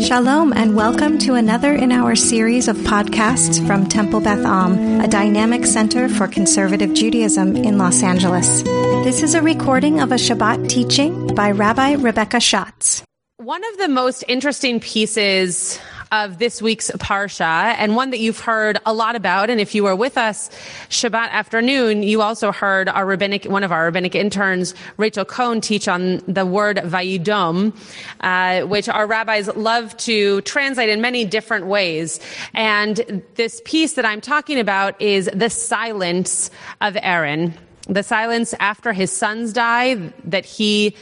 [0.00, 5.08] Shalom and welcome to another in our series of podcasts from Temple Beth Am, a
[5.08, 8.62] dynamic center for conservative Judaism in Los Angeles.
[9.04, 13.02] This is a recording of a Shabbat teaching by Rabbi Rebecca Schatz.
[13.38, 15.80] One of the most interesting pieces
[16.12, 19.50] of this week's Parsha and one that you've heard a lot about.
[19.50, 20.48] And if you were with us
[20.88, 25.88] Shabbat afternoon, you also heard our rabbinic, one of our rabbinic interns, Rachel Cohn, teach
[25.88, 27.76] on the word Vayidom,
[28.20, 32.20] uh, which our rabbis love to translate in many different ways.
[32.54, 36.50] And this piece that I'm talking about is the silence
[36.80, 37.54] of Aaron.
[37.88, 40.96] The silence after his sons die that he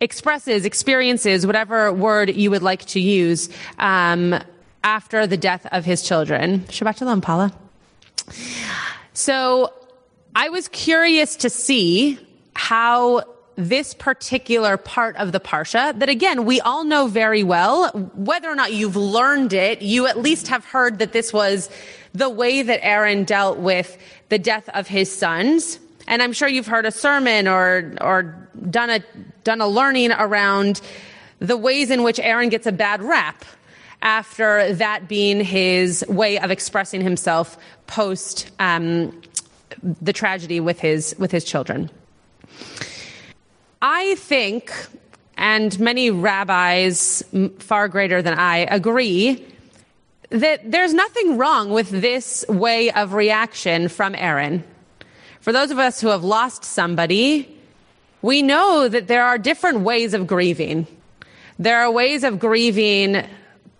[0.00, 4.38] expresses, experiences, whatever word you would like to use, um,
[4.82, 6.60] after the death of his children.
[6.60, 7.52] Shabbat shalom, Paula.
[9.12, 9.72] So
[10.34, 12.18] I was curious to see
[12.54, 13.24] how
[13.56, 18.54] this particular part of the Parsha, that again, we all know very well, whether or
[18.54, 21.68] not you've learned it, you at least have heard that this was
[22.14, 23.98] the way that Aaron dealt with
[24.30, 25.78] the death of his sons.
[26.10, 28.22] And I'm sure you've heard a sermon or, or
[28.68, 29.00] done a,
[29.44, 30.80] done a learning around
[31.38, 33.44] the ways in which Aaron gets a bad rap
[34.02, 39.22] after that being his way of expressing himself post um,
[40.02, 41.88] the tragedy with his with his children.
[43.80, 44.72] I think,
[45.36, 47.22] and many rabbis
[47.60, 49.46] far greater than I agree,
[50.30, 54.64] that there's nothing wrong with this way of reaction from Aaron.
[55.40, 57.56] For those of us who have lost somebody,
[58.20, 60.86] we know that there are different ways of grieving.
[61.58, 63.26] There are ways of grieving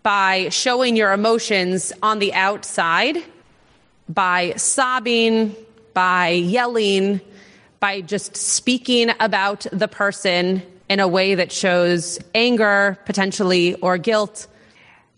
[0.03, 3.19] by showing your emotions on the outside,
[4.09, 5.55] by sobbing,
[5.93, 7.21] by yelling,
[7.79, 14.47] by just speaking about the person in a way that shows anger, potentially, or guilt.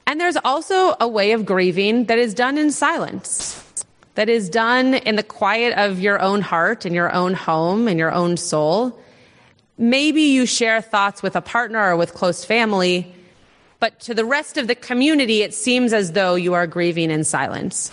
[0.08, 3.61] And there's also a way of grieving that is done in silence
[4.14, 7.98] that is done in the quiet of your own heart, in your own home, in
[7.98, 9.00] your own soul.
[9.78, 13.14] Maybe you share thoughts with a partner or with close family,
[13.80, 17.24] but to the rest of the community, it seems as though you are grieving in
[17.24, 17.90] silence.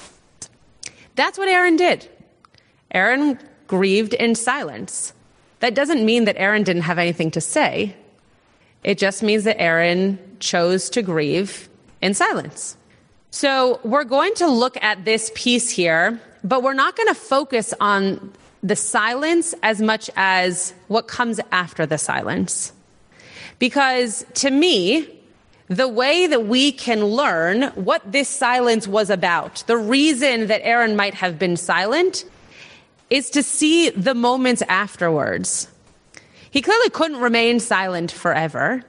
[1.16, 2.08] That's what Aaron did.
[2.92, 5.14] Aaron grieved in silence.
[5.62, 7.96] That doesn't mean that Aaron didn't have anything to say.
[8.84, 11.70] It just means that Aaron chose to grieve
[12.02, 12.78] in silence.
[13.32, 17.74] So we're going to look at this piece here, but we're not going to focus
[17.80, 22.74] on the silence as much as what comes after the silence.
[23.60, 25.08] Because to me,
[25.68, 30.96] the way that we can learn what this silence was about, the reason that Aaron
[30.96, 32.26] might have been silent,
[33.12, 35.68] is to see the moments afterwards.
[36.50, 38.84] He clearly couldn't remain silent forever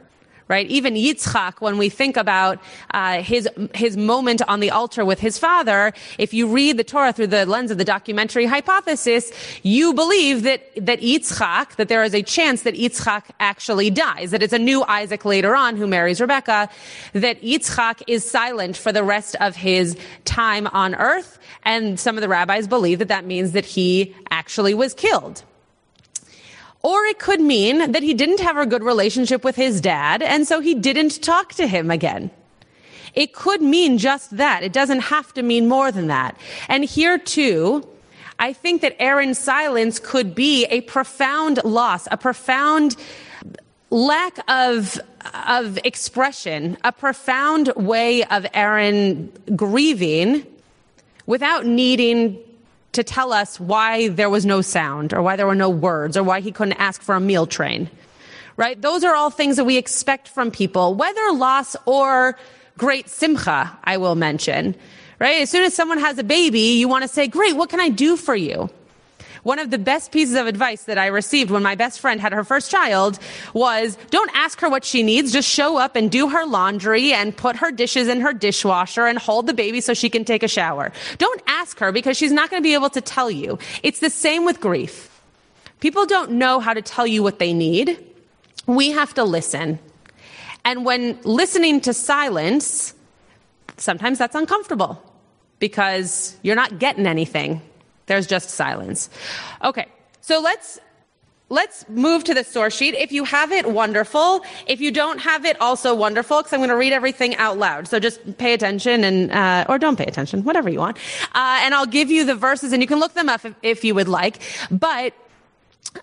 [0.50, 0.66] right?
[0.66, 2.58] Even Yitzchak, when we think about
[2.92, 7.12] uh, his his moment on the altar with his father, if you read the Torah
[7.12, 9.30] through the lens of the documentary hypothesis,
[9.62, 14.42] you believe that that Yitzchak, that there is a chance that Yitzchak actually dies, that
[14.42, 16.68] it's a new Isaac later on who marries Rebecca,
[17.12, 22.22] that Yitzchak is silent for the rest of his time on earth, and some of
[22.22, 25.44] the rabbis believe that that means that he actually was killed.
[26.82, 30.46] Or it could mean that he didn't have a good relationship with his dad, and
[30.46, 32.30] so he didn't talk to him again.
[33.14, 34.62] It could mean just that.
[34.62, 36.36] It doesn't have to mean more than that.
[36.68, 37.86] And here too,
[38.38, 42.96] I think that Aaron's silence could be a profound loss, a profound
[43.90, 44.98] lack of,
[45.46, 50.46] of expression, a profound way of Aaron grieving
[51.26, 52.38] without needing
[52.92, 56.22] to tell us why there was no sound or why there were no words or
[56.22, 57.90] why he couldn't ask for a meal train.
[58.56, 58.80] Right?
[58.80, 62.36] Those are all things that we expect from people, whether loss or
[62.76, 64.74] great simcha, I will mention.
[65.18, 65.42] Right?
[65.42, 67.88] As soon as someone has a baby, you want to say, great, what can I
[67.88, 68.70] do for you?
[69.42, 72.32] One of the best pieces of advice that I received when my best friend had
[72.32, 73.18] her first child
[73.54, 75.32] was don't ask her what she needs.
[75.32, 79.18] Just show up and do her laundry and put her dishes in her dishwasher and
[79.18, 80.92] hold the baby so she can take a shower.
[81.18, 83.58] Don't ask her because she's not going to be able to tell you.
[83.82, 85.06] It's the same with grief.
[85.80, 87.98] People don't know how to tell you what they need.
[88.66, 89.78] We have to listen.
[90.64, 92.94] And when listening to silence,
[93.78, 95.02] sometimes that's uncomfortable
[95.58, 97.62] because you're not getting anything.
[98.10, 99.08] There's just silence.
[99.62, 99.86] Okay.
[100.20, 100.80] So let's
[101.48, 102.94] let's move to the source sheet.
[102.96, 104.44] If you have it, wonderful.
[104.66, 107.86] If you don't have it, also wonderful, because I'm going to read everything out loud.
[107.86, 110.96] So just pay attention and, uh, or don't pay attention, whatever you want.
[111.36, 113.84] Uh, and I'll give you the verses and you can look them up if, if
[113.84, 114.40] you would like.
[114.72, 115.14] But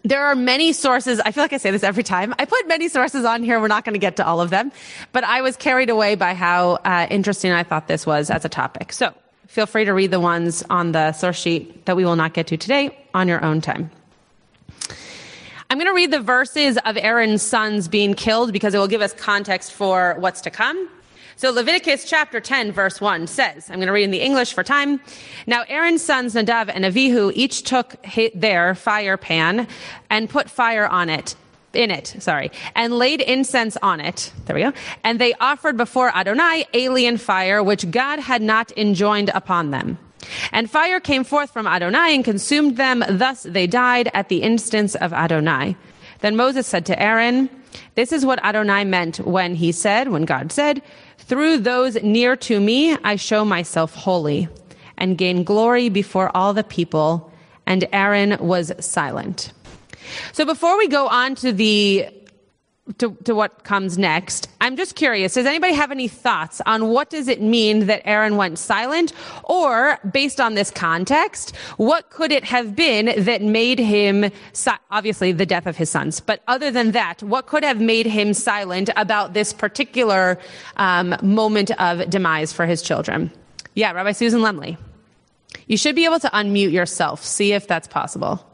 [0.04, 1.20] there are many sources.
[1.20, 2.34] I feel like I say this every time.
[2.40, 3.60] I put many sources on here.
[3.60, 4.72] We're not going to get to all of them,
[5.12, 8.50] but I was carried away by how uh, interesting I thought this was as a
[8.50, 8.94] topic.
[8.94, 9.14] So
[9.48, 12.48] feel free to read the ones on the source sheet that we will not get
[12.48, 13.90] to today on your own time.
[15.70, 19.02] I'm going to read the verses of Aaron's sons being killed because it will give
[19.02, 20.90] us context for what's to come.
[21.36, 24.64] So Leviticus chapter 10 verse 1 says, I'm going to read in the English for
[24.64, 25.00] time.
[25.46, 27.96] Now Aaron's sons Nadav and Avihu each took
[28.34, 29.68] their fire pan
[30.10, 31.36] and put fire on it
[31.74, 34.32] in it, sorry, and laid incense on it.
[34.46, 34.74] There we go.
[35.04, 39.98] And they offered before Adonai alien fire, which God had not enjoined upon them.
[40.52, 43.04] And fire came forth from Adonai and consumed them.
[43.08, 45.76] Thus they died at the instance of Adonai.
[46.20, 47.50] Then Moses said to Aaron,
[47.96, 50.82] This is what Adonai meant when he said, when God said,
[51.28, 54.48] through those near to me, I show myself holy
[54.98, 57.32] and gain glory before all the people.
[57.66, 59.52] And Aaron was silent.
[60.32, 62.10] So before we go on to the
[63.00, 64.48] to, to what comes next.
[64.62, 65.34] I'm just curious.
[65.34, 69.14] Does anybody have any thoughts on what does it mean that Aaron went silent?
[69.44, 75.32] Or based on this context, what could it have been that made him, si- obviously
[75.32, 78.90] the death of his sons, but other than that, what could have made him silent
[78.96, 80.40] about this particular
[80.78, 83.32] um, moment of demise for his children?
[83.76, 84.78] Yeah, Rabbi Susan Lemley.
[85.68, 87.24] You should be able to unmute yourself.
[87.24, 88.46] See if that's possible.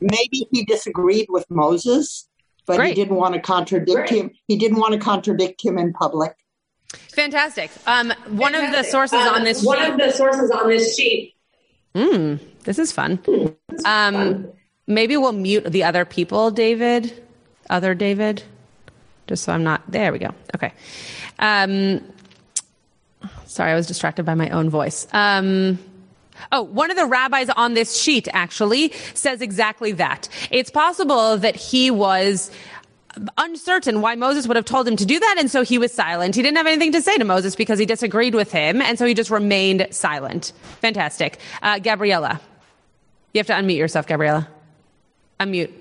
[0.00, 2.28] Maybe he disagreed with Moses
[2.66, 2.88] but Great.
[2.88, 4.10] he didn't want to contradict Great.
[4.10, 4.30] him.
[4.48, 6.36] He didn't want to contradict him in public.
[7.12, 7.70] Fantastic.
[7.86, 8.78] Um, one Fantastic.
[8.78, 11.34] of the sources um, on this one sheet, of the sources on this sheet.
[11.94, 13.18] Mm, this is fun.
[13.18, 14.52] Mm, this is um, fun.
[14.86, 17.22] Maybe we'll mute the other people, David.
[17.70, 18.44] Other David,
[19.26, 19.82] just so I'm not.
[19.90, 20.32] There we go.
[20.54, 20.72] Okay.
[21.38, 22.00] Um,
[23.46, 25.08] sorry, I was distracted by my own voice.
[25.12, 25.78] Um,
[26.52, 30.28] Oh, one of the rabbis on this sheet actually says exactly that.
[30.50, 32.50] It's possible that he was
[33.38, 36.34] uncertain why Moses would have told him to do that, and so he was silent.
[36.34, 39.06] He didn't have anything to say to Moses because he disagreed with him, and so
[39.06, 40.52] he just remained silent.
[40.80, 41.38] Fantastic.
[41.62, 42.40] Uh, Gabriella,
[43.32, 44.48] you have to unmute yourself, Gabriella.
[45.40, 45.72] Unmute.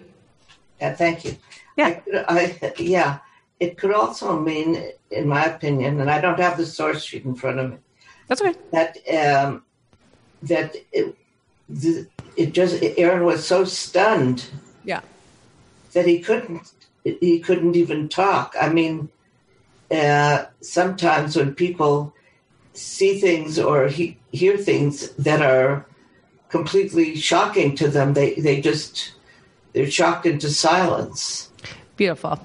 [0.80, 1.38] Yeah, thank you.
[1.78, 2.00] Yeah.
[2.28, 3.20] I, I, yeah.
[3.60, 7.36] It could also mean, in my opinion, and I don't have the source sheet in
[7.36, 7.78] front of me.
[8.28, 8.58] That's okay.
[8.72, 8.98] That
[9.46, 9.64] um,
[10.46, 11.16] that it,
[12.38, 14.46] it just Aaron was so stunned.
[14.84, 15.02] Yeah.
[15.94, 16.72] That he couldn't
[17.04, 18.56] he couldn't even talk.
[18.60, 19.10] I mean,
[19.92, 22.14] uh, sometimes when people
[22.74, 25.86] see things or he, hear things that are
[26.50, 29.14] completely shocking to them, they they just
[29.74, 31.50] they're shocked into silence.
[31.96, 32.40] Beautiful.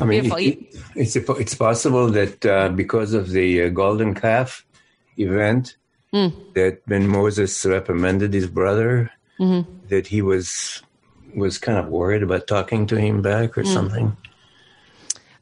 [0.00, 0.38] I mean, Beautiful.
[0.38, 4.64] It, it's it's possible that uh, because of the uh, golden calf
[5.16, 5.76] event,
[6.12, 6.54] mm.
[6.54, 9.70] that when Moses reprimanded his brother, mm-hmm.
[9.88, 10.82] that he was
[11.34, 13.72] was kind of worried about talking to him back or mm.
[13.72, 14.16] something.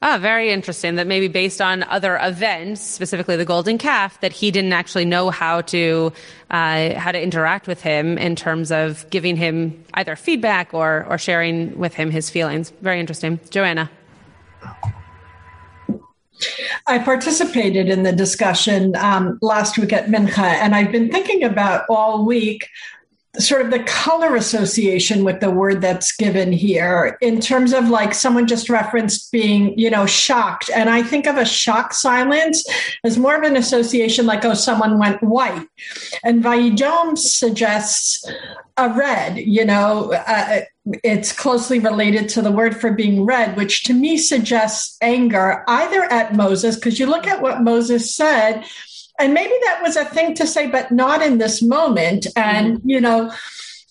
[0.01, 0.95] Ah, very interesting.
[0.95, 5.31] That maybe based on other events, specifically the golden calf, that he didn't actually know
[5.31, 6.13] how to
[6.51, 11.19] uh, how to interact with him in terms of giving him either feedback or or
[11.19, 12.71] sharing with him his feelings.
[12.81, 13.91] Very interesting, Joanna.
[16.87, 21.85] I participated in the discussion um, last week at Mincha, and I've been thinking about
[21.89, 22.69] all week
[23.39, 28.13] sort of the color association with the word that's given here in terms of like
[28.13, 30.71] someone just referenced being you know shocked.
[30.75, 32.65] And i think of a shock silence
[33.05, 35.67] as more of an association like oh someone went white.
[36.25, 38.25] And vayidom suggests
[38.79, 40.61] a red you know uh,
[41.05, 46.05] it's closely related to the word for being red which to me suggests anger either
[46.05, 48.65] at moses because you look at what moses said
[49.19, 52.27] and maybe that was a thing to say, but not in this moment.
[52.37, 52.89] And, mm-hmm.
[52.89, 53.33] you know,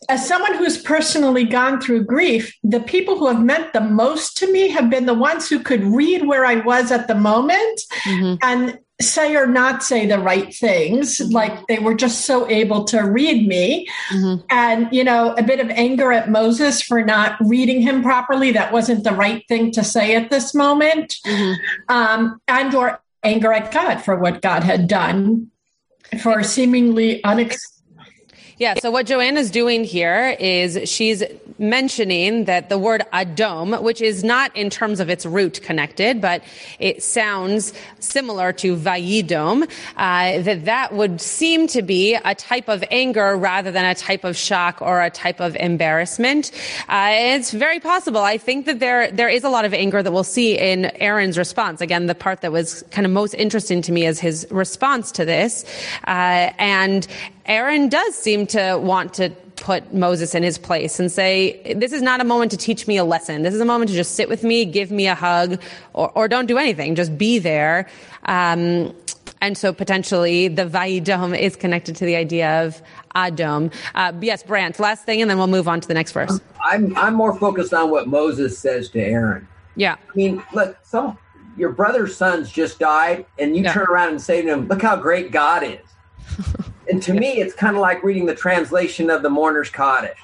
[0.09, 4.51] as someone who's personally gone through grief, the people who have meant the most to
[4.51, 8.35] me have been the ones who could read where I was at the moment mm-hmm.
[8.41, 11.17] and say or not say the right things.
[11.17, 11.33] Mm-hmm.
[11.33, 13.87] Like they were just so able to read me.
[14.11, 14.45] Mm-hmm.
[14.49, 18.51] And, you know, a bit of anger at Moses for not reading him properly.
[18.51, 21.17] That wasn't the right thing to say at this moment.
[21.25, 21.53] Mm-hmm.
[21.89, 25.51] Um, and or anger at God for what God had done
[26.21, 27.76] for seemingly unexpected
[28.57, 28.75] yeah.
[28.75, 31.23] So what Joanna's doing here is she's
[31.59, 36.43] mentioning that the word Adom, which is not in terms of its root connected, but
[36.79, 39.63] it sounds similar to Vayidom,
[39.95, 44.23] uh, that that would seem to be a type of anger rather than a type
[44.23, 46.51] of shock or a type of embarrassment.
[46.89, 48.21] Uh, it's very possible.
[48.21, 51.37] I think that there there is a lot of anger that we'll see in Aaron's
[51.37, 51.81] response.
[51.81, 55.25] Again, the part that was kind of most interesting to me is his response to
[55.25, 55.65] this,
[56.07, 57.07] uh, and
[57.47, 62.01] Aaron does seem to want to put Moses in his place and say, this is
[62.01, 63.41] not a moment to teach me a lesson.
[63.41, 65.61] This is a moment to just sit with me, give me a hug,
[65.93, 66.93] or, or don't do anything.
[66.95, 67.87] Just be there.
[68.25, 68.93] Um,
[69.41, 72.81] and so potentially the Vayidom is connected to the idea of
[73.15, 73.73] Adom.
[73.95, 76.39] Uh, yes, Brant, last thing, and then we'll move on to the next verse.
[76.63, 79.47] I'm, I'm more focused on what Moses says to Aaron.
[79.75, 79.93] Yeah.
[79.95, 81.17] I mean, look, some
[81.55, 83.73] your brother's sons just died, and you Yeah.
[83.73, 85.79] turn around and say to him, "Look how great God is."
[86.89, 90.19] And to me, it's kind of like reading the translation of the Mourner's Kaddish,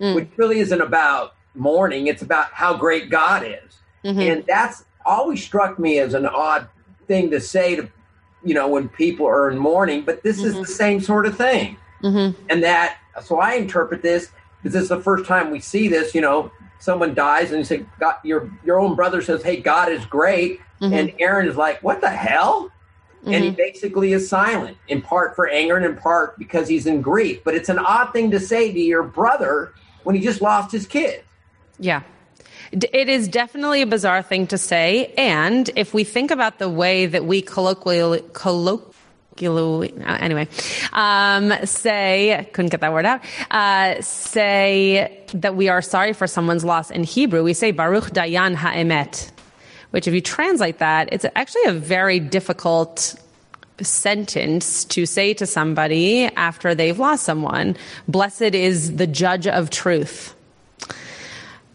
[0.00, 0.14] mm.
[0.14, 4.20] which really isn't about mourning; it's about how great God is, mm-hmm.
[4.20, 6.68] and that's always struck me as an odd
[7.06, 7.88] thing to say to,
[8.44, 10.02] you know, when people are in mourning.
[10.02, 10.72] But this is the mm-hmm.
[10.72, 12.40] same sort of thing, mm-hmm.
[12.48, 16.14] and that so I interpret this because this is the first time we see this.
[16.14, 19.90] You know, someone dies and you say, God, your your own brother says, "Hey, God
[19.90, 22.70] is great," and Aaron is like, "What the hell?"
[23.26, 27.00] And he basically is silent, in part for anger and in part because he's in
[27.00, 27.42] grief.
[27.42, 30.86] But it's an odd thing to say to your brother when he just lost his
[30.86, 31.22] kid.
[31.78, 32.02] Yeah.
[32.72, 35.12] It is definitely a bizarre thing to say.
[35.16, 40.48] And if we think about the way that we colloquially, colloquially, uh, anyway,
[40.92, 46.64] um, say, couldn't get that word out, uh, say that we are sorry for someone's
[46.64, 49.30] loss in Hebrew, we say Baruch Dayan Ha'emet,
[49.94, 53.14] which if you translate that, it's actually a very difficult
[53.80, 57.76] sentence to say to somebody after they've lost someone.
[58.08, 60.34] Blessed is the judge of truth.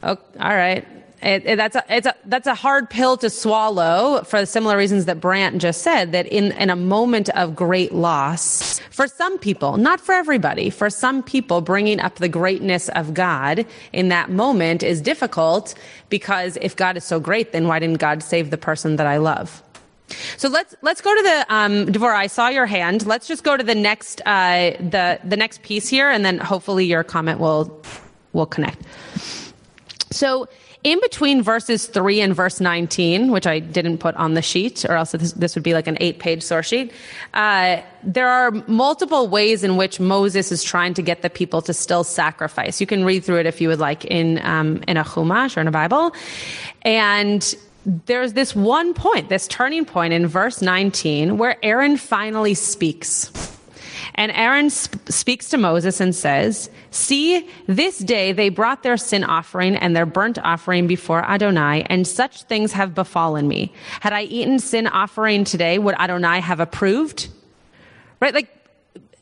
[0.03, 0.85] Oh, all right.
[1.21, 4.77] It, it- that's a it's a that's a hard pill to swallow for the similar
[4.77, 6.11] reasons that Brant just said.
[6.13, 10.89] That in in a moment of great loss, for some people, not for everybody, for
[10.89, 15.75] some people, bringing up the greatness of God in that moment is difficult
[16.09, 19.17] because if God is so great, then why didn't God save the person that I
[19.17, 19.61] love?
[20.37, 22.15] So let's let's go to the um, Devorah.
[22.15, 23.05] I saw your hand.
[23.05, 26.85] Let's just go to the next uh, the the next piece here, and then hopefully
[26.85, 27.83] your comment will
[28.33, 28.81] will connect.
[30.11, 30.47] So
[30.83, 34.95] in between verses 3 and verse 19, which I didn't put on the sheet, or
[34.95, 36.93] else this, this would be like an eight page source sheet,
[37.33, 41.73] uh, there are multiple ways in which Moses is trying to get the people to
[41.73, 42.79] still sacrifice.
[42.79, 45.61] You can read through it if you would like in, um, in a Chumash or
[45.61, 46.13] in a Bible.
[46.83, 47.55] And
[48.05, 53.48] there's this one point, this turning point in verse 19, where Aaron finally speaks.
[54.19, 59.23] And Aaron sp- speaks to Moses and says, See, this day they brought their sin
[59.23, 63.73] offering and their burnt offering before Adonai, and such things have befallen me.
[64.01, 67.29] Had I eaten sin offering today, would Adonai have approved?
[68.19, 68.33] Right?
[68.33, 68.49] Like,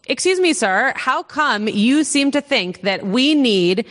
[0.08, 3.86] excuse me, sir, how come you seem to think that we need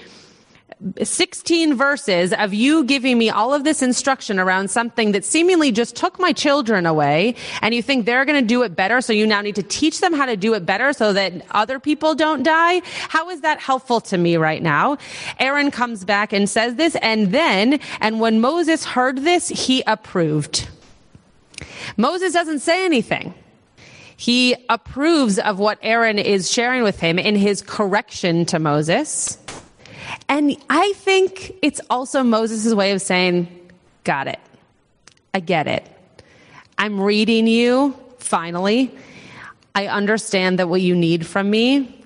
[1.03, 5.97] 16 verses of you giving me all of this instruction around something that seemingly just
[5.97, 9.27] took my children away and you think they're going to do it better so you
[9.27, 12.43] now need to teach them how to do it better so that other people don't
[12.43, 12.83] die?
[13.09, 14.99] How is that helpful to me right now?
[15.39, 20.69] Aaron comes back and says this and then and when moses heard this he approved.
[21.97, 23.33] Moses doesn't say anything.
[24.19, 29.39] He approves of what aaron is sharing with him in his correction to moses
[30.29, 33.49] and I think it's also Moses' way of saying,
[34.05, 34.39] Got it.
[35.35, 35.85] I get it.
[36.79, 38.95] I'm reading you, finally.
[39.75, 42.03] I understand that what you need from me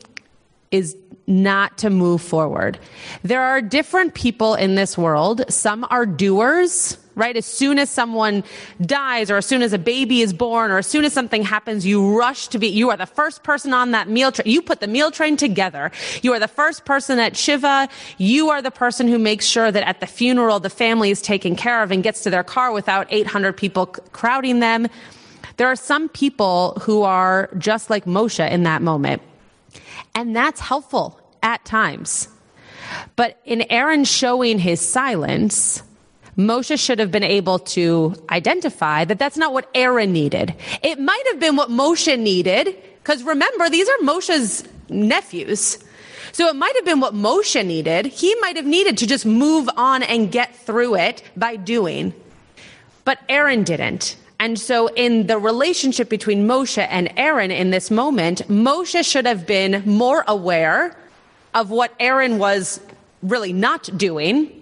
[0.71, 2.78] is not to move forward.
[3.23, 5.45] There are different people in this world.
[5.49, 7.36] Some are doers, right?
[7.36, 8.42] As soon as someone
[8.80, 11.86] dies or as soon as a baby is born or as soon as something happens,
[11.86, 14.50] you rush to be, you are the first person on that meal train.
[14.50, 15.92] You put the meal train together.
[16.22, 17.88] You are the first person at Shiva.
[18.16, 21.54] You are the person who makes sure that at the funeral, the family is taken
[21.54, 24.88] care of and gets to their car without 800 people crowding them.
[25.58, 29.20] There are some people who are just like Moshe in that moment.
[30.14, 32.28] And that's helpful at times.
[33.14, 35.82] But in Aaron showing his silence,
[36.47, 40.54] Moshe should have been able to identify that that's not what Aaron needed.
[40.82, 45.78] It might have been what Moshe needed, because remember, these are Moshe's nephews.
[46.32, 48.06] So it might have been what Moshe needed.
[48.06, 52.14] He might have needed to just move on and get through it by doing.
[53.04, 54.16] But Aaron didn't.
[54.38, 59.47] And so in the relationship between Moshe and Aaron in this moment, Moshe should have
[59.47, 60.97] been more aware
[61.52, 62.80] of what Aaron was
[63.23, 64.59] really not doing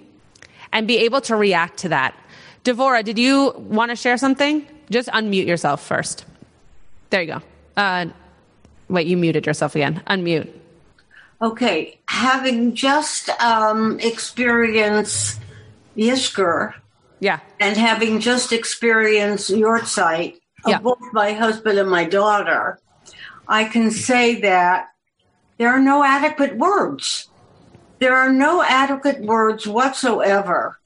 [0.72, 2.14] and be able to react to that.
[2.64, 4.66] Devora, did you want to share something?
[4.90, 6.25] Just unmute yourself first.
[7.10, 7.42] There you go.
[7.76, 8.06] Uh,
[8.88, 10.02] wait, you muted yourself again.
[10.06, 10.50] Unmute.
[11.40, 15.40] Okay, having just um, experienced
[15.96, 16.75] Yizkor
[17.20, 17.38] Yeah.
[17.60, 20.34] and having just experienced yahrzeit
[20.64, 20.78] of Yeah.
[20.78, 22.80] both my husband and my daughter,
[23.46, 24.88] I can say that
[25.58, 27.28] there are no adequate words.
[27.98, 30.78] There are no adequate words whatsoever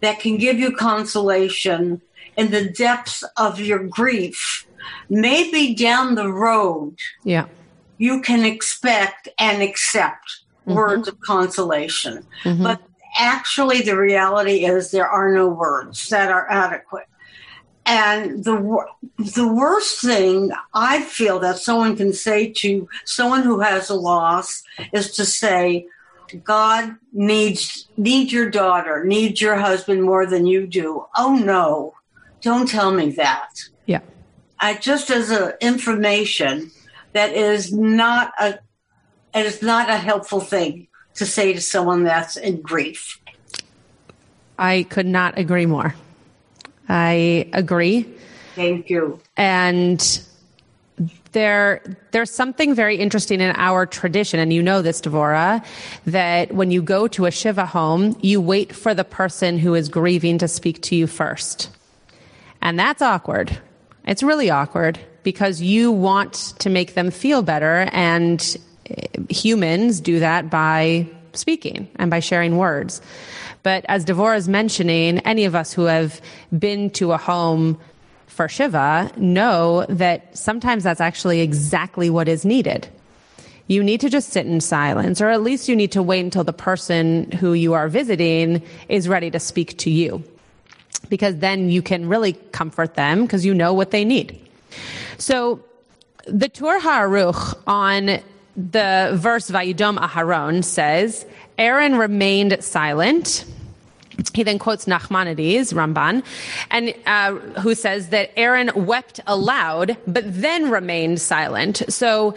[0.00, 2.00] that can give you consolation
[2.36, 4.66] in the depths of your grief.
[5.08, 7.46] Maybe down the road, Yeah.
[7.98, 10.74] you can expect and accept mm-hmm.
[10.74, 12.26] words of consolation.
[12.44, 12.62] Mm-hmm.
[12.62, 12.82] But
[13.18, 17.06] actually, the reality is there are no words that are adequate.
[17.86, 18.84] And the
[19.18, 24.64] the worst thing I feel that someone can say to someone who has a loss
[24.92, 25.86] is to say,
[26.44, 31.94] "God needs needs your daughter, needs your husband more than you do." Oh no,
[32.42, 33.48] don't tell me that.
[33.86, 34.00] Yeah.
[34.60, 36.70] I just as a information
[37.12, 38.58] that is not a
[39.34, 43.20] it is not a helpful thing to say to someone that's in grief.
[44.58, 45.94] I could not agree more.
[46.88, 48.06] I agree.
[48.54, 49.20] Thank you.
[49.36, 50.00] And
[51.32, 55.64] there there's something very interesting in our tradition and you know this Devora
[56.06, 59.88] that when you go to a shiva home you wait for the person who is
[59.88, 61.70] grieving to speak to you first.
[62.62, 63.58] And that's awkward.
[64.06, 68.56] It's really awkward because you want to make them feel better and
[68.88, 73.02] eh, humans do that by speaking and by sharing words.
[73.62, 76.20] But as Devora is mentioning any of us who have
[76.56, 77.78] been to a home
[78.36, 82.86] for Shiva know that sometimes that's actually exactly what is needed.
[83.66, 86.44] You need to just sit in silence, or at least you need to wait until
[86.44, 90.22] the person who you are visiting is ready to speak to you.
[91.08, 94.38] Because then you can really comfort them because you know what they need.
[95.16, 95.64] So
[96.26, 98.20] the Tur HaAruch on
[98.54, 101.24] the verse Vayidom Aharon says,
[101.56, 103.46] Aaron remained silent.
[104.34, 106.22] He then quotes Nachmanides, Ramban,
[106.70, 111.82] and uh, who says that Aaron wept aloud, but then remained silent.
[111.88, 112.34] So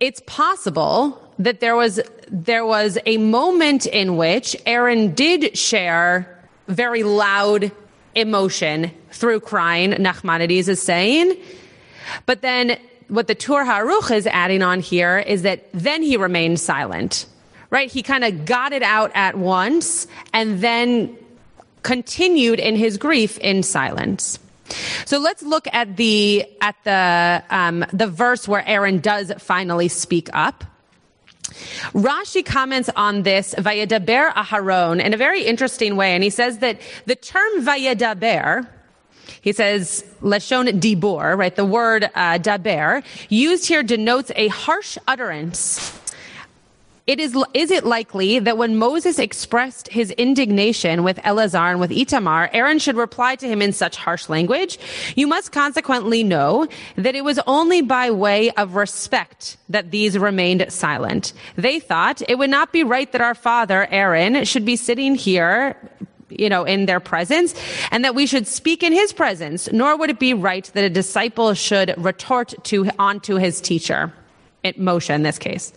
[0.00, 7.02] it's possible that there was there was a moment in which Aaron did share very
[7.02, 7.72] loud
[8.14, 9.92] emotion through crying.
[9.92, 11.36] Nachmanides is saying,
[12.26, 16.60] but then what the Tur HaAruch is adding on here is that then he remained
[16.60, 17.26] silent
[17.70, 17.90] right?
[17.90, 21.16] He kind of got it out at once and then
[21.82, 24.38] continued in his grief in silence.
[25.04, 30.28] So let's look at the at the um, the verse where Aaron does finally speak
[30.32, 30.64] up.
[31.92, 36.80] Rashi comments on this Vayedaber Aharon in a very interesting way, and he says that
[37.06, 38.68] the term Vayedaber,
[39.40, 41.54] he says leshon dibor, right?
[41.54, 45.98] The word uh, daber used here denotes a harsh utterance
[47.06, 51.90] it is, is it likely that when Moses expressed his indignation with Eleazar and with
[51.90, 54.78] Itamar, Aaron should reply to him in such harsh language?
[55.16, 60.70] You must consequently know that it was only by way of respect that these remained
[60.72, 61.32] silent.
[61.56, 65.76] They thought it would not be right that our father, Aaron, should be sitting here
[66.30, 67.54] you know, in their presence,
[67.90, 70.90] and that we should speak in his presence, nor would it be right that a
[70.90, 74.12] disciple should retort to onto his teacher,
[74.62, 75.72] It, Moshe in this case.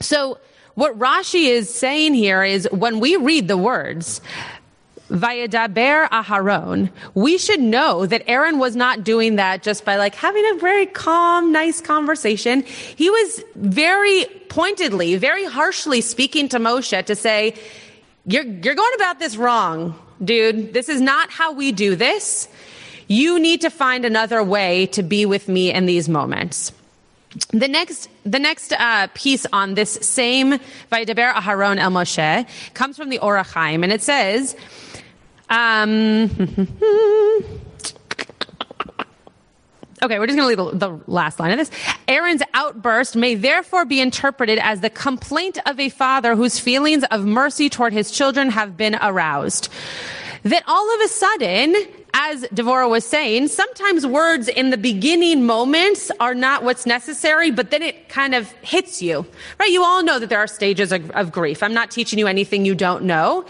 [0.00, 0.38] So
[0.74, 4.20] what Rashi is saying here is when we read the words,
[5.10, 10.44] Vayadaber Aharon, we should know that Aaron was not doing that just by like having
[10.52, 12.62] a very calm, nice conversation.
[12.62, 17.54] He was very pointedly, very harshly speaking to Moshe to say,
[18.26, 20.72] you're, you're going about this wrong, dude.
[20.72, 22.48] This is not how we do this.
[23.06, 26.72] You need to find another way to be with me in these moments.
[27.50, 30.58] The next, the next uh, piece on this same
[30.92, 34.56] Vaydaber Aharon El Moshe comes from the Or HaChaim, and it says,
[35.50, 36.30] um,
[40.04, 41.70] Okay, we're just going to leave the, the, last line of this.
[42.06, 47.24] Aaron's outburst may therefore be interpreted as the complaint of a father whose feelings of
[47.24, 49.70] mercy toward his children have been aroused.
[50.42, 51.74] That all of a sudden,
[52.14, 57.72] as Devora was saying, sometimes words in the beginning moments are not what's necessary, but
[57.72, 59.26] then it kind of hits you,
[59.58, 59.70] right?
[59.70, 61.60] You all know that there are stages of, of grief.
[61.60, 63.44] I'm not teaching you anything you don't know,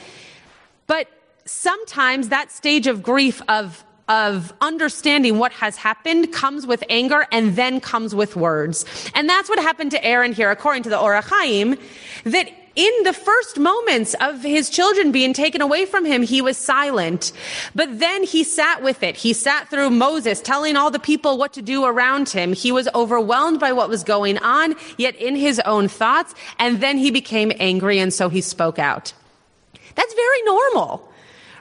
[0.87, 1.09] but
[1.45, 7.57] sometimes that stage of grief of of understanding what has happened comes with anger and
[7.57, 8.85] then comes with words.
[9.15, 11.81] And that's what happened to Aaron here, according to the Or HaChaim,
[12.25, 16.57] that in the first moments of his children being taken away from him, he was
[16.57, 17.33] silent.
[17.75, 19.17] But then he sat with it.
[19.17, 22.53] He sat through Moses telling all the people what to do around him.
[22.53, 26.35] He was overwhelmed by what was going on, yet in his own thoughts.
[26.59, 29.13] And then he became angry and so he spoke out.
[29.95, 31.09] That's very normal.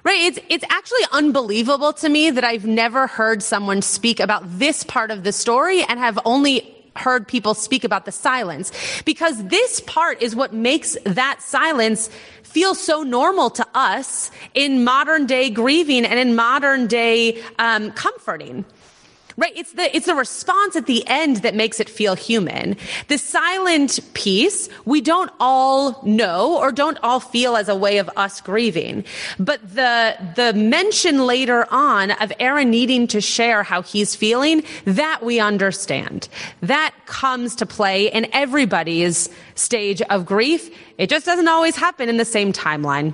[0.04, 0.19] Right?
[0.19, 5.12] It's, it's actually unbelievable to me that I've never heard someone speak about this part
[5.12, 8.71] of the story and have only heard people speak about the silence
[9.03, 12.10] because this part is what makes that silence
[12.43, 18.63] feel so normal to us in modern day grieving and in modern day um, comforting.
[19.36, 19.54] Right.
[19.56, 22.78] It's the, it's the response at the end that makes it feel human.
[23.08, 28.10] The silent piece, we don't all know or don't all feel as a way of
[28.15, 29.04] us grieving.
[29.39, 35.24] But the, the mention later on of Aaron needing to share how he's feeling, that
[35.24, 36.30] we understand.
[36.62, 40.69] That comes to play in everybody's stage of grief.
[40.98, 43.13] It just doesn't always happen in the same timeline.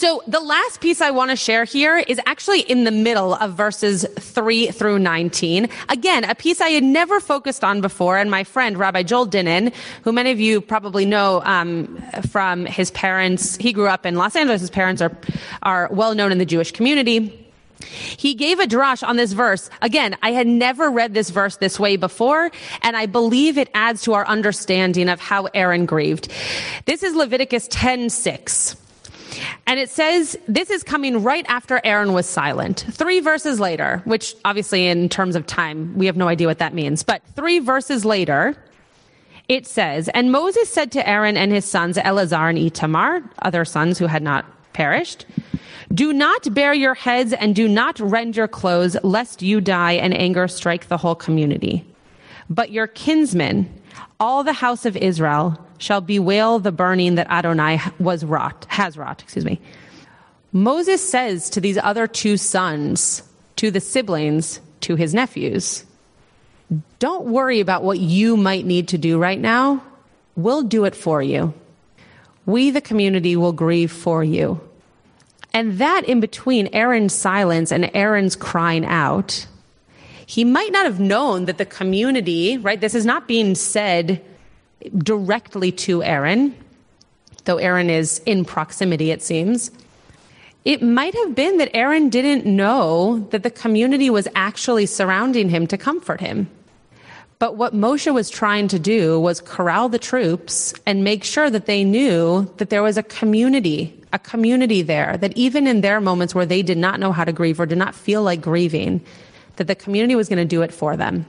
[0.00, 3.52] So the last piece I want to share here is actually in the middle of
[3.52, 5.68] verses 3 through 19.
[5.90, 9.74] Again, a piece I had never focused on before, and my friend Rabbi Joel Dinnen,
[10.02, 14.34] who many of you probably know um, from his parents, he grew up in Los
[14.36, 14.62] Angeles.
[14.62, 15.14] His parents are
[15.60, 17.36] are well known in the Jewish community.
[17.84, 19.68] He gave a drash on this verse.
[19.82, 24.00] Again, I had never read this verse this way before, and I believe it adds
[24.04, 26.32] to our understanding of how Aaron grieved.
[26.86, 28.76] This is Leviticus 10 6.
[29.66, 32.84] And it says this is coming right after Aaron was silent.
[32.90, 36.74] Three verses later, which obviously in terms of time, we have no idea what that
[36.74, 37.02] means.
[37.02, 38.56] But three verses later,
[39.48, 43.98] it says, And Moses said to Aaron and his sons, Eleazar and Itamar, other sons
[43.98, 45.26] who had not perished,
[45.92, 50.16] Do not bare your heads and do not rend your clothes, lest you die and
[50.16, 51.84] anger strike the whole community.
[52.48, 53.68] But your kinsmen,
[54.20, 59.22] all the house of Israel, shall bewail the burning that Adonai was wrought, has wrought,
[59.22, 59.58] excuse me.
[60.52, 63.22] Moses says to these other two sons,
[63.56, 65.84] to the siblings, to his nephews,
[66.98, 69.82] don't worry about what you might need to do right now.
[70.36, 71.54] We'll do it for you.
[72.44, 74.60] We, the community, will grieve for you.
[75.54, 79.46] And that in between Aaron's silence and Aaron's crying out,
[80.26, 82.80] he might not have known that the community, right?
[82.80, 84.22] This is not being said
[84.98, 86.54] directly to Aaron,
[87.44, 89.70] though Aaron is in proximity, it seems.
[90.64, 95.66] It might have been that Aaron didn't know that the community was actually surrounding him
[95.68, 96.48] to comfort him.
[97.38, 101.64] But what Moshe was trying to do was corral the troops and make sure that
[101.64, 106.34] they knew that there was a community, a community there, that even in their moments
[106.34, 109.00] where they did not know how to grieve or did not feel like grieving,
[109.56, 111.24] that the community was going to do it for them.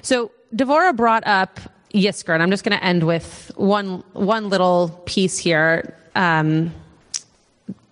[0.00, 1.60] So Devora brought up
[1.94, 6.72] Yizkor, and I'm just going to end with one one little piece here um,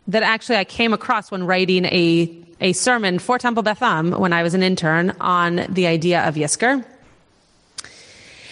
[0.08, 4.32] that actually I came across when writing a a sermon for Temple Beth Am when
[4.32, 6.84] I was an intern on the idea of Yizkor.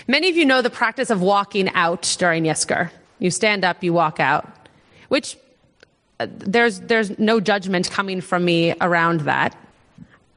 [0.07, 2.91] Many of you know the practice of walking out during Yizkor.
[3.19, 4.69] You stand up, you walk out,
[5.09, 5.37] which
[6.21, 9.57] uh, there's there's no judgment coming from me around that.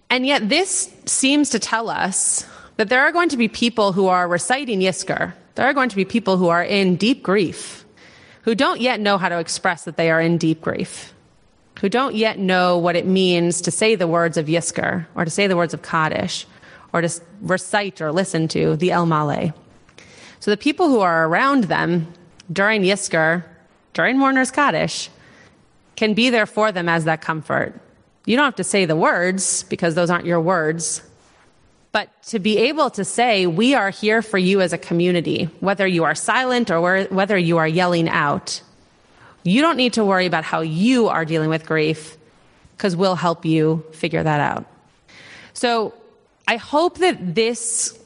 [0.10, 2.46] And yet this seems to tell us
[2.78, 5.34] that there are going to be people who are reciting Yizkor.
[5.56, 7.86] There are going to be people who are in deep grief,
[8.44, 11.14] who don't yet know how to express that they are in deep grief,
[11.80, 15.32] who don't yet know what it means to say the words of Yizkor, or to
[15.32, 16.46] say the words of Kaddish,
[16.94, 17.10] or to
[17.42, 19.54] recite or listen to the El Male.
[20.40, 22.14] So the people who are around them
[22.52, 23.44] during Yizkor,
[23.94, 25.10] during Mourner's Kaddish,
[25.96, 27.74] can be there for them as that comfort.
[28.26, 31.02] You don't have to say the words because those aren't your words,
[31.98, 35.88] but to be able to say, we are here for you as a community, whether
[35.88, 38.62] you are silent or whether you are yelling out,
[39.42, 42.16] you don't need to worry about how you are dealing with grief
[42.76, 44.66] because we'll help you figure that out.
[45.54, 45.92] So
[46.48, 47.98] I hope that this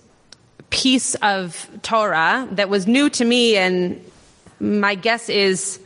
[0.70, 4.02] piece of Torah that was new to me, and
[4.62, 5.82] my guess is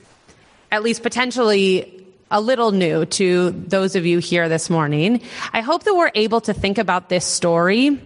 [0.71, 1.94] at least potentially
[2.35, 5.21] a little new to those of you here this morning.
[5.53, 7.97] I hope that we're able to think about this story,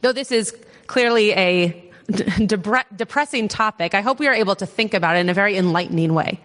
[0.00, 3.94] though this is clearly a de- depressing topic.
[3.94, 6.40] I hope we are able to think about it in a very enlightening way.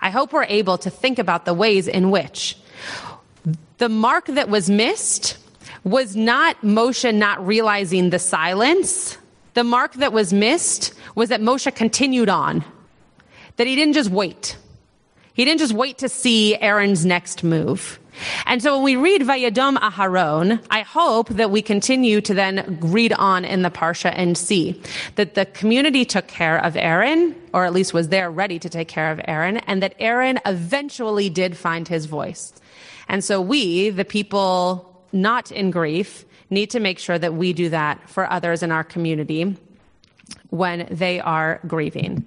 [0.00, 2.58] I hope we're able to think about the ways in which
[3.78, 5.38] the mark that was missed
[5.84, 9.16] was not Moshe not realizing the silence.
[9.54, 12.64] The mark that was missed was that Moshe continued on,
[13.54, 14.56] that he didn't just wait
[15.34, 17.98] he didn't just wait to see Aaron's next move.
[18.46, 23.12] And so when we read Vayadom Aharon, I hope that we continue to then read
[23.12, 24.80] on in the Parsha and see
[25.14, 28.88] that the community took care of Aaron, or at least was there ready to take
[28.88, 32.52] care of Aaron, and that Aaron eventually did find his voice.
[33.08, 37.68] And so we, the people not in grief, need to make sure that we do
[37.68, 39.56] that for others in our community
[40.50, 42.26] when they are grieving.